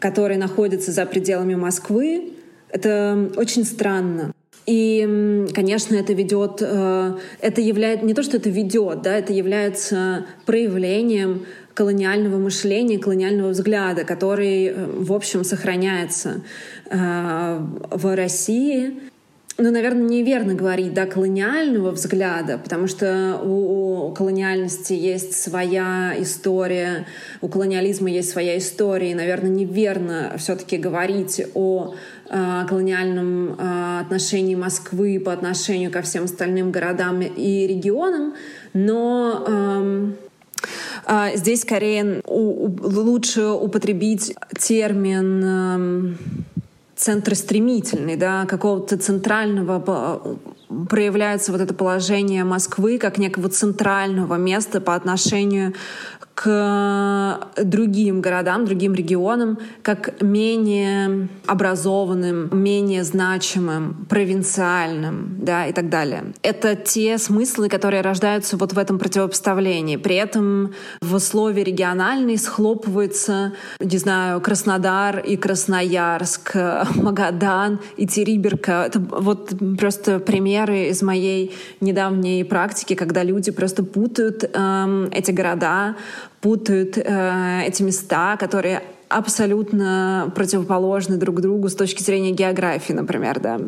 [0.00, 2.33] которые находятся за пределами Москвы,
[2.74, 4.32] это очень странно.
[4.66, 10.26] И, конечно, это ведет, э, это является, не то, что это ведет, да, это является
[10.46, 16.42] проявлением колониального мышления, колониального взгляда, который, э, в общем, сохраняется
[16.90, 17.58] э,
[17.90, 18.94] в России
[19.56, 27.06] ну, наверное, неверно говорить, да, колониального взгляда, потому что у, колониальности есть своя история,
[27.40, 31.94] у колониализма есть своя история, и, наверное, неверно все-таки говорить о
[32.28, 38.34] э, колониальном э, отношении Москвы по отношению ко всем остальным городам и регионам,
[38.72, 40.12] но э,
[41.34, 46.16] Здесь скорее лучше употребить термин
[47.04, 50.38] центростремительный, да, какого-то центрального
[50.88, 55.74] проявляется вот это положение Москвы как некого центрального места по отношению
[56.34, 66.32] к другим городам, другим регионам, как менее образованным, менее значимым, провинциальным, да, и так далее.
[66.42, 69.96] Это те смыслы, которые рождаются вот в этом противопоставлении.
[69.96, 76.56] При этом в слове «региональный» схлопывается, не знаю, Краснодар и Красноярск,
[76.96, 78.86] Магадан и Териберка.
[78.86, 85.96] Это вот просто примеры из моей недавней практики, когда люди просто путают эм, эти города,
[86.44, 93.60] путают э, эти места, которые абсолютно противоположны друг другу с точки зрения географии, например, да.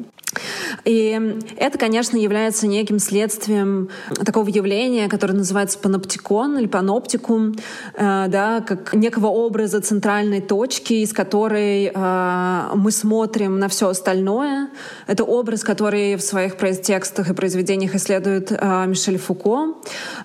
[0.85, 3.89] И это, конечно, является неким следствием
[4.27, 7.55] такого явления, которое называется паноптикон или паноптикум,
[7.95, 14.69] э, да, как некого образа центральной точки, из которой э, мы смотрим на все остальное.
[15.07, 19.77] Это образ, который в своих текстах и произведениях исследует э, Мишель Фуко,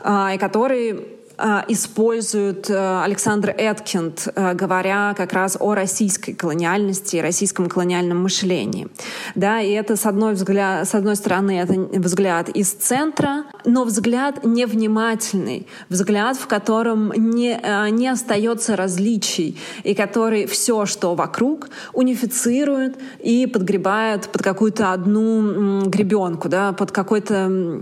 [0.04, 7.68] и который а, используют э, Александр Эткинд, э, говоря как раз о российской колониальности российском
[7.68, 8.88] колониальном мышлении.
[9.34, 14.46] Да, и это с одной, взгляд, с одной стороны это взгляд из центра, но взгляд
[14.46, 23.00] невнимательный, взгляд, в котором не, э, не остается различий, и который все, что вокруг, унифицирует
[23.20, 27.82] и подгребает под какую-то одну гребенку, да, под какой-то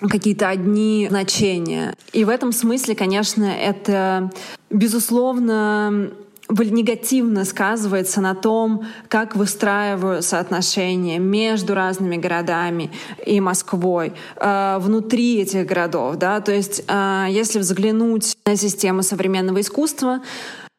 [0.00, 1.94] какие-то одни значения.
[2.12, 4.30] И в этом смысле, конечно, это,
[4.70, 6.10] безусловно,
[6.50, 12.90] негативно сказывается на том, как выстраиваются отношения между разными городами
[13.24, 16.16] и Москвой э, внутри этих городов.
[16.16, 16.40] Да?
[16.40, 20.20] То есть, э, если взглянуть на систему современного искусства,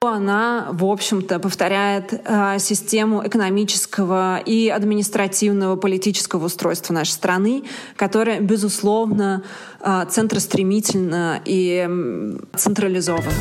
[0.02, 7.64] она, в общем-то, повторяет э, систему экономического и административного политического устройства нашей страны,
[7.96, 9.44] которая, безусловно,
[9.82, 13.32] э, центростремительна и централизована.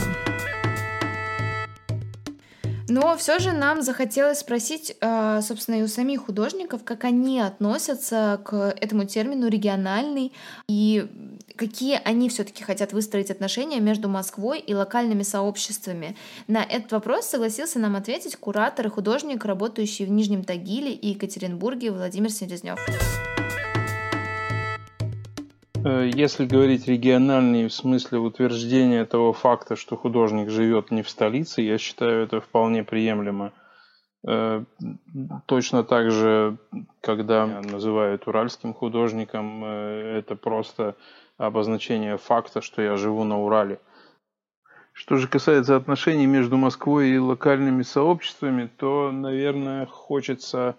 [2.89, 8.41] Но все же нам захотелось спросить, э, собственно, и у самих художников, как они относятся
[8.45, 10.33] к этому термину региональный
[10.69, 11.07] и
[11.57, 16.17] какие они все-таки хотят выстроить отношения между Москвой и локальными сообществами.
[16.47, 21.91] На этот вопрос согласился нам ответить куратор и художник, работающий в Нижнем Тагиле и Екатеринбурге
[21.91, 22.79] Владимир Селезнев.
[25.85, 31.61] Э, если говорить региональный в смысле утверждения того факта, что художник живет не в столице,
[31.61, 33.53] я считаю это вполне приемлемо.
[34.27, 34.65] Э,
[35.47, 36.57] точно так же,
[37.03, 40.97] когда называют уральским художником, э, это просто
[41.37, 43.79] обозначение факта, что я живу на Урале.
[44.93, 50.77] Что же касается отношений между Москвой и локальными сообществами, то, наверное, хочется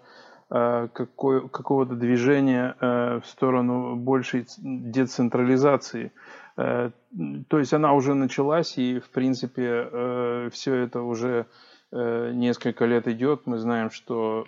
[0.48, 6.12] какой, какого-то движения э, в сторону большей децентрализации.
[6.56, 6.90] Э,
[7.48, 11.46] то есть она уже началась, и, в принципе, все это уже
[11.92, 13.46] несколько лет идет.
[13.46, 14.46] Мы знаем, что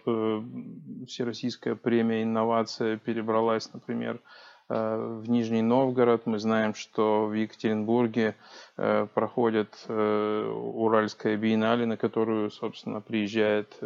[1.06, 4.20] Всероссийская премия «Инновация» перебралась, например,
[4.68, 6.26] в Нижний Новгород.
[6.26, 8.34] Мы знаем, что в Екатеринбурге
[8.76, 13.80] проходит Уральская биеннале, на которую, собственно, приезжает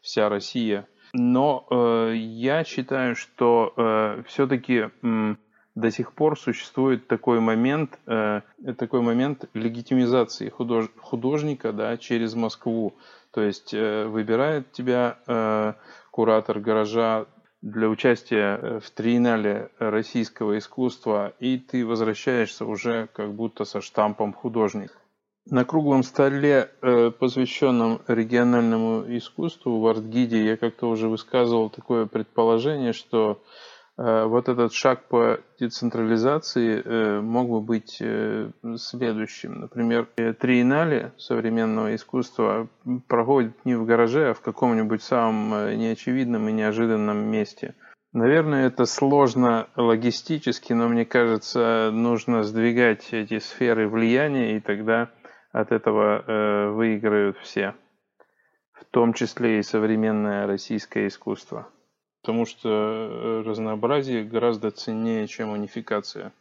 [0.00, 5.34] вся Россия– но э, я считаю, что э, все-таки э,
[5.74, 8.42] до сих пор существует такой момент, э,
[8.76, 12.94] такой момент легитимизации худож, художника да, через Москву.
[13.30, 15.74] То есть э, выбирает тебя э,
[16.10, 17.26] куратор гаража
[17.62, 24.96] для участия в триеннале российского искусства, и ты возвращаешься уже как будто со штампом художник.
[25.50, 32.92] На круглом столе, э, посвященном региональному искусству в Артгиде, я как-то уже высказывал такое предположение,
[32.92, 33.40] что
[33.96, 38.02] э, вот этот шаг по децентрализации э, мог бы быть
[38.76, 39.60] следующим.
[39.60, 40.06] Например,
[40.38, 42.68] триеннале современного искусства
[43.06, 47.74] проходит не в гараже, а в каком-нибудь самом неочевидном и неожиданном месте.
[48.12, 55.10] Наверное, это сложно логистически, но мне кажется, нужно сдвигать эти сферы влияния, и тогда
[55.52, 57.74] от этого э, выиграют все,
[58.72, 61.68] в том числе и современное российское искусство.
[62.22, 66.32] Потому что э, разнообразие гораздо ценнее, чем унификация.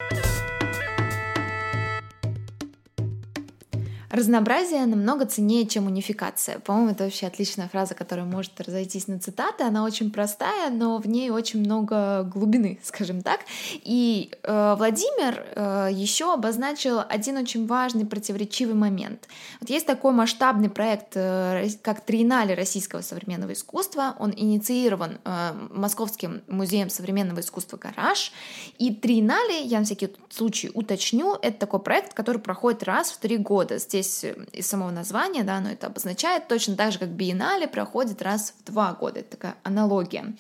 [4.17, 6.57] Разнообразие намного ценнее, чем унификация.
[6.57, 9.63] По-моему, это вообще отличная фраза, которая может разойтись на цитаты.
[9.63, 13.41] Она очень простая, но в ней очень много глубины, скажем так.
[13.75, 19.27] И э, Владимир э, еще обозначил один очень важный противоречивый момент.
[19.59, 24.15] Вот есть такой масштабный проект, э, как Триеннале российского современного искусства.
[24.17, 28.31] Он инициирован э, Московским музеем современного искусства «Гараж».
[28.79, 33.37] И Триеннале, я на всякий случай уточню, это такой проект, который проходит раз в три
[33.37, 33.77] года.
[33.77, 37.67] Здесь здесь э, из самого названия, да, но это обозначает точно так же, как биеннале
[37.67, 39.19] проходит раз в два года.
[39.19, 40.33] Это такая аналогия.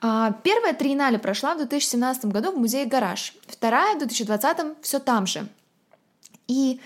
[0.00, 5.26] А, первая триеннале прошла в 2017 году в музее «Гараж», вторая в 2020 все там
[5.26, 5.46] же.
[6.48, 6.80] И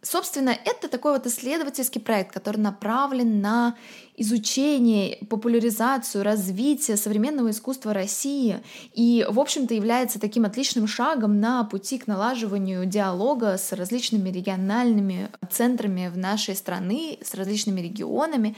[0.00, 3.76] Собственно, это такой вот исследовательский проект, который направлен на
[4.16, 8.60] изучение, популяризацию, развитие современного искусства России
[8.94, 15.30] и, в общем-то, является таким отличным шагом на пути к налаживанию диалога с различными региональными
[15.50, 18.56] центрами в нашей страны, с различными регионами.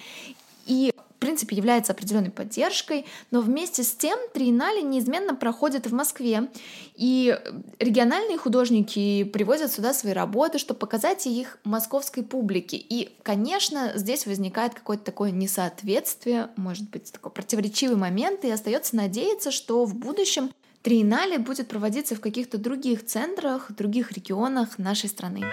[0.67, 6.49] И принципе, является определенной поддержкой, но вместе с тем триеннале неизменно проходит в Москве,
[6.97, 7.39] и
[7.79, 12.77] региональные художники привозят сюда свои работы, чтобы показать их московской публике.
[12.77, 19.51] И, конечно, здесь возникает какое-то такое несоответствие, может быть, такой противоречивый момент, и остается надеяться,
[19.51, 20.51] что в будущем
[20.83, 25.45] Триеннале будет проводиться в каких-то других центрах, других регионах нашей страны.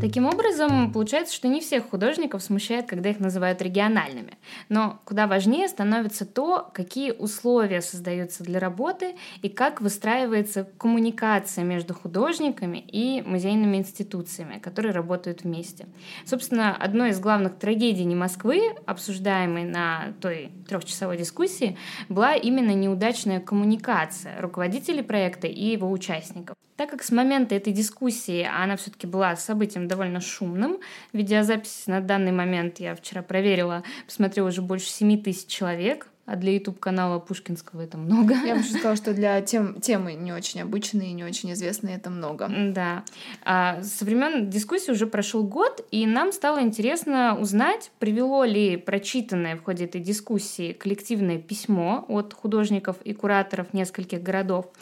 [0.00, 4.36] Таким образом, получается, что не всех художников смущает, когда их называют региональными.
[4.68, 11.94] Но куда важнее становится то, какие условия создаются для работы и как выстраивается коммуникация между
[11.94, 15.86] художниками и музейными институциями, которые работают вместе.
[16.26, 21.78] Собственно, одной из главных трагедий не Москвы, обсуждаемой на той трехчасовой дискуссии,
[22.08, 26.56] была именно неудачная коммуникация руководителей проекта и его участников.
[26.76, 30.78] Так как с момента этой дискуссии она все-таки была событием довольно шумным,
[31.12, 36.54] видеозапись на данный момент я вчера проверила, посмотрела уже больше 7 тысяч человек, а для
[36.54, 38.34] YouTube-канала Пушкинского это много.
[38.46, 42.08] Я бы сказала, что для тем, темы не очень обычные и не очень известные это
[42.08, 42.50] много.
[42.70, 43.04] Да.
[43.44, 49.56] А со времен дискуссии уже прошел год, и нам стало интересно узнать, привело ли прочитанное
[49.56, 54.72] в ходе этой дискуссии коллективное письмо от художников и кураторов нескольких городов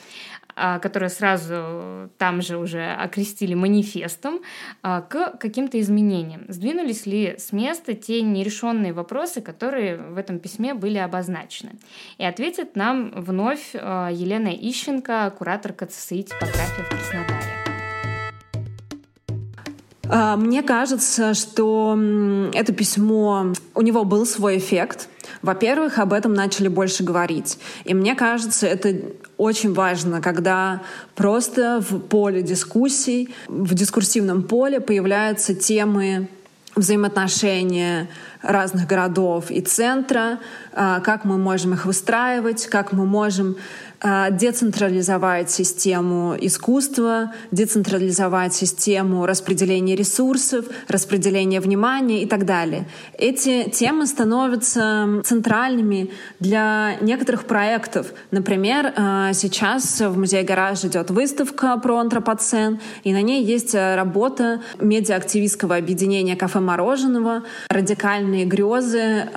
[0.54, 4.40] которое сразу там же уже окрестили манифестом,
[4.82, 6.44] а, к каким-то изменениям.
[6.48, 11.72] Сдвинулись ли с места те нерешенные вопросы, которые в этом письме были обозначены?
[12.18, 17.01] И ответит нам вновь а, Елена Ищенко, кураторка ЦСИ «Типография»
[20.36, 21.98] Мне кажется, что
[22.52, 25.08] это письмо, у него был свой эффект.
[25.40, 27.58] Во-первых, об этом начали больше говорить.
[27.84, 28.94] И мне кажется, это
[29.38, 30.82] очень важно, когда
[31.14, 36.28] просто в поле дискуссий, в дискурсивном поле появляются темы
[36.76, 38.08] взаимоотношения
[38.42, 40.38] разных городов и центра,
[40.72, 43.56] а, как мы можем их выстраивать, как мы можем
[44.04, 52.88] а, децентрализовать систему искусства, децентрализовать систему распределения ресурсов, распределения внимания и так далее.
[53.16, 58.08] Эти темы становятся центральными для некоторых проектов.
[58.32, 64.62] Например, а, сейчас в Музее Гараж идет выставка про антропоцен, и на ней есть работа
[64.80, 67.44] медиа-активистского объединения «Кафе мороженого»,
[68.32, 69.28] радикальные грезы,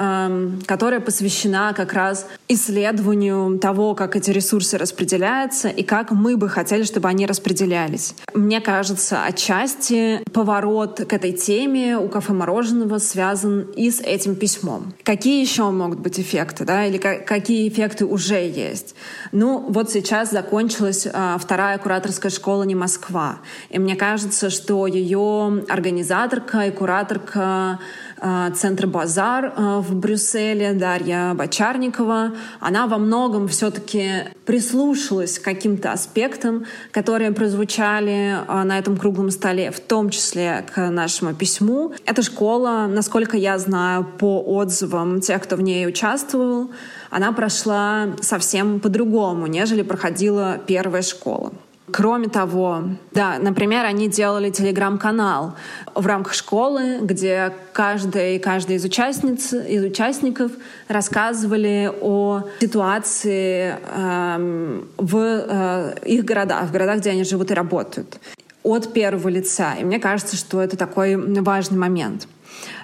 [0.66, 6.84] которая посвящена как раз исследованию того, как эти ресурсы распределяются и как мы бы хотели,
[6.84, 8.16] чтобы они распределялись.
[8.34, 14.93] Мне кажется, отчасти поворот к этой теме у кафе мороженого связан и с этим письмом.
[15.04, 18.96] Какие еще могут быть эффекты, да, или какие эффекты уже есть?
[19.32, 23.39] Ну, вот сейчас закончилась а, вторая кураторская школа «Не Москва»,
[23.70, 27.80] и мне кажется, что ее организаторка и кураторка
[28.20, 35.91] а, Центр Базар а, в Брюсселе, Дарья Бочарникова, она во многом все-таки прислушалась к каким-то
[35.91, 41.93] аспектам, которые прозвучали а, на этом круглом столе, в том числе к нашему письму.
[42.05, 46.72] Эта школа, насколько я знаю по отзывам тех, кто в ней участвовал,
[47.09, 51.51] она прошла совсем по-другому, нежели проходила первая школа.
[51.92, 55.56] Кроме того, да, например, они делали телеграм-канал
[55.94, 60.52] в рамках школы, где каждая и каждая из участниц, из участников
[60.88, 68.20] рассказывали о ситуации э, в э, их городах, в городах, где они живут и работают
[68.64, 69.76] от первого лица.
[69.80, 72.28] И мне кажется, что это такой важный момент.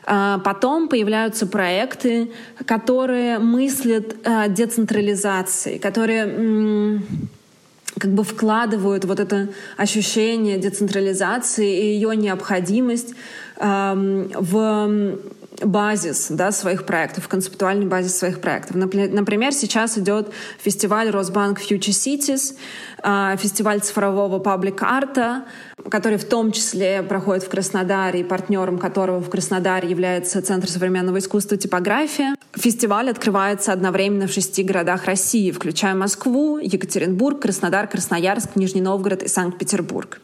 [0.05, 2.31] А, потом появляются проекты,
[2.65, 7.01] которые мыслят э, децентрализацией, которые
[7.99, 13.13] как бы вкладывают вот это ощущение децентрализации и ее необходимость
[13.57, 15.17] эм, в
[15.63, 18.75] базис да, своих проектов, концептуальный базис своих проектов.
[18.75, 22.55] Например, сейчас идет фестиваль Росбанк Future Cities,
[23.03, 25.43] а, фестиваль цифрового паблик-арта,
[25.89, 31.19] который в том числе проходит в Краснодаре, и партнером которого в Краснодаре является Центр современного
[31.19, 32.35] искусства «Типография».
[32.53, 39.27] Фестиваль открывается одновременно в шести городах России, включая Москву, Екатеринбург, Краснодар, Красноярск, Нижний Новгород и
[39.27, 40.19] Санкт-Петербург.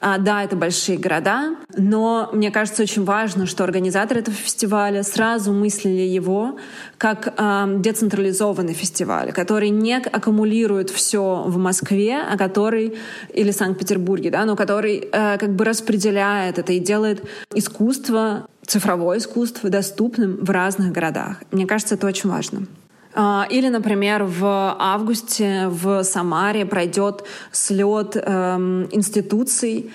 [0.00, 5.52] А, да, это большие города, но мне кажется очень важно, что организаторы этого фестиваля сразу
[5.52, 6.58] мыслили его
[7.04, 12.94] как э, децентрализованный фестиваль, который не аккумулирует все в Москве, а который
[13.34, 17.22] или Санкт-Петербурге, да, но который э, как бы распределяет это и делает
[17.54, 21.42] искусство, цифровое искусство доступным в разных городах.
[21.50, 22.66] Мне кажется, это очень важно.
[23.14, 29.90] А, или, например, в августе в Самаре пройдет слет эм, институций,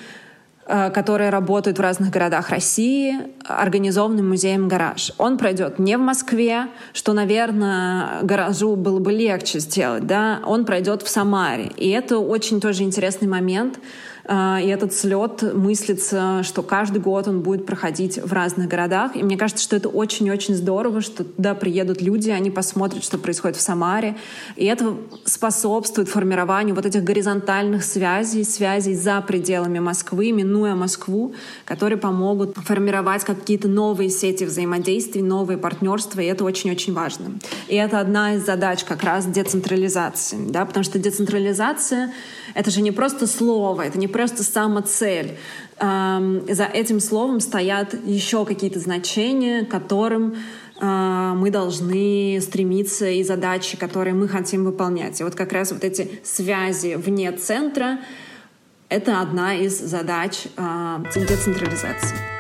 [0.94, 5.12] которые работают в разных городах России, организованным музеем «Гараж».
[5.18, 11.02] Он пройдет не в Москве, что, наверное, «Гаражу» было бы легче сделать, да, он пройдет
[11.02, 11.72] в Самаре.
[11.76, 13.80] И это очень тоже интересный момент—
[14.30, 19.16] и этот слет мыслится, что каждый год он будет проходить в разных городах.
[19.16, 23.58] И мне кажется, что это очень-очень здорово, что туда приедут люди, они посмотрят, что происходит
[23.58, 24.18] в Самаре.
[24.56, 31.34] И это способствует формированию вот этих горизонтальных связей, связей за пределами Москвы, минуя Москву,
[31.66, 36.20] которые помогут формировать какие-то новые сети взаимодействий, новые партнерства.
[36.22, 37.40] И это очень-очень важно.
[37.68, 40.38] И это одна из задач как раз децентрализации.
[40.50, 40.66] Да?
[40.66, 42.14] Потому что децентрализация—
[42.54, 45.38] это же не просто слово, это не просто самоцель.
[45.80, 50.36] За этим словом стоят еще какие-то значения, которым
[50.82, 55.20] а, мы должны стремиться и задачи, которые мы хотим выполнять.
[55.20, 58.00] И вот как раз вот эти связи вне центра—
[58.90, 62.39] это одна из задач а, децентрализации.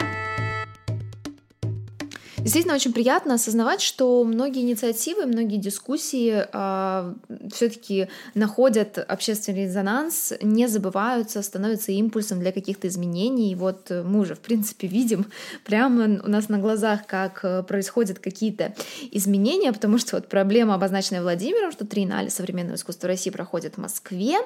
[2.49, 7.13] Действительно, очень приятно осознавать, что многие инициативы, многие дискуссии э, а,
[7.53, 13.51] все-таки находят общественный резонанс, не забываются, становятся импульсом для каких-то изменений.
[13.51, 15.27] И вот мы уже, в принципе, видим
[15.63, 18.73] прямо у нас на глазах, как э, происходят какие-то
[19.11, 24.37] изменения, потому что вот проблема, обозначенная Владимиром, что Триеннале современного искусства России проходит в Москве,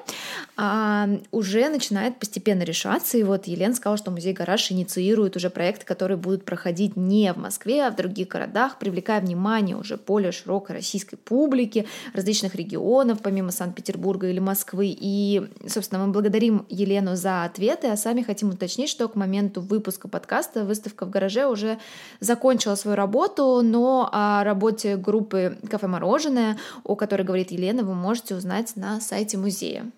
[0.58, 3.16] э, уже начинает постепенно решаться.
[3.16, 7.38] И вот Елена сказала, что музей «Гараж» инициирует уже проекты, которые будут проходить не в
[7.38, 14.28] Москве, в других городах, привлекая внимание уже более широкой российской публики, различных регионов, помимо Санкт-Петербурга
[14.28, 14.94] или Москвы.
[14.98, 20.08] И, собственно, мы благодарим Елену за ответы, а сами хотим уточнить, что к моменту выпуска
[20.08, 21.78] подкаста выставка в гараже уже
[22.20, 28.34] закончила свою работу, но о работе группы «Кафе Мороженое», о которой говорит Елена, вы можете
[28.34, 29.90] узнать на сайте музея.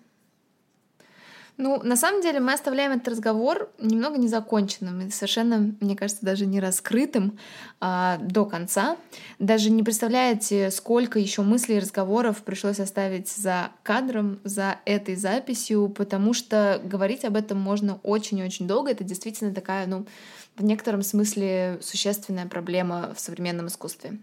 [1.57, 6.45] Ну, на самом деле мы оставляем этот разговор немного незаконченным и совершенно, мне кажется, даже
[6.45, 7.39] не раскрытым
[7.79, 8.97] а, до конца.
[9.39, 15.89] Даже не представляете, сколько еще мыслей и разговоров пришлось оставить за кадром, за этой записью,
[15.89, 18.91] потому что говорить об этом можно очень-очень долго.
[18.91, 20.05] Это действительно такая, ну,
[20.57, 24.19] в некотором смысле существенная проблема в современном искусстве.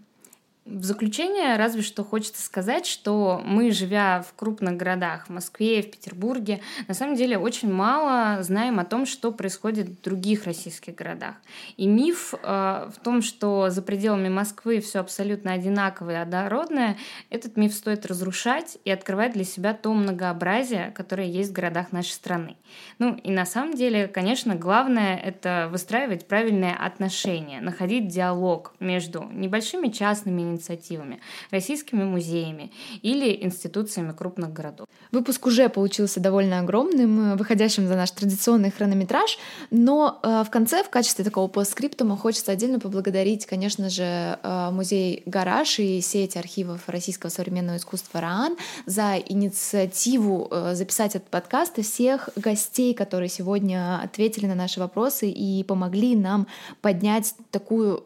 [0.65, 5.91] В заключение разве что хочется сказать, что мы, живя в крупных городах, в Москве, в
[5.91, 11.35] Петербурге, на самом деле очень мало знаем о том, что происходит в других российских городах.
[11.77, 16.97] И миф э, в том, что за пределами Москвы все абсолютно одинаковое и однородное,
[17.29, 22.13] этот миф стоит разрушать и открывать для себя то многообразие, которое есть в городах нашей
[22.13, 22.57] страны.
[22.97, 29.89] Ну и на самом деле, конечно, главное— это выстраивать правильные отношения, находить диалог между небольшими
[29.89, 31.19] частными инициативами,
[31.51, 34.87] российскими музеями или институциями крупных городов.
[35.11, 39.37] Выпуск уже получился довольно огромным, э, выходящим за наш традиционный хронометраж,
[39.71, 44.03] но э, в конце, в качестве такого постскриптума, хочется отдельно поблагодарить, конечно же,
[44.41, 51.77] э, музей «Гараж» и сеть архивов российского современного искусства «РААН» за инициативу записать этот подкаст
[51.79, 56.47] и всех гостей, которые сегодня ответили на наши вопросы и помогли нам
[56.81, 58.05] поднять такую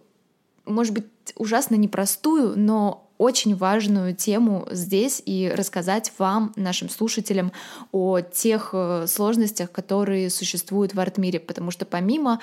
[0.70, 1.06] может быть,
[1.36, 7.52] ужасно непростую, но очень важную тему здесь и рассказать вам, нашим слушателям,
[7.92, 12.40] о тех э, сложностях, которые существуют в арт-мире, потому что помимо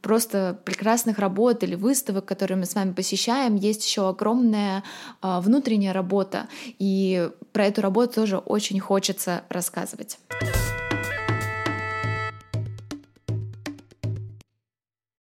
[0.00, 4.82] просто прекрасных работ или выставок, которые мы с вами посещаем, есть еще огромная
[5.20, 10.18] а, внутренняя работа, и про эту работу тоже очень хочется рассказывать.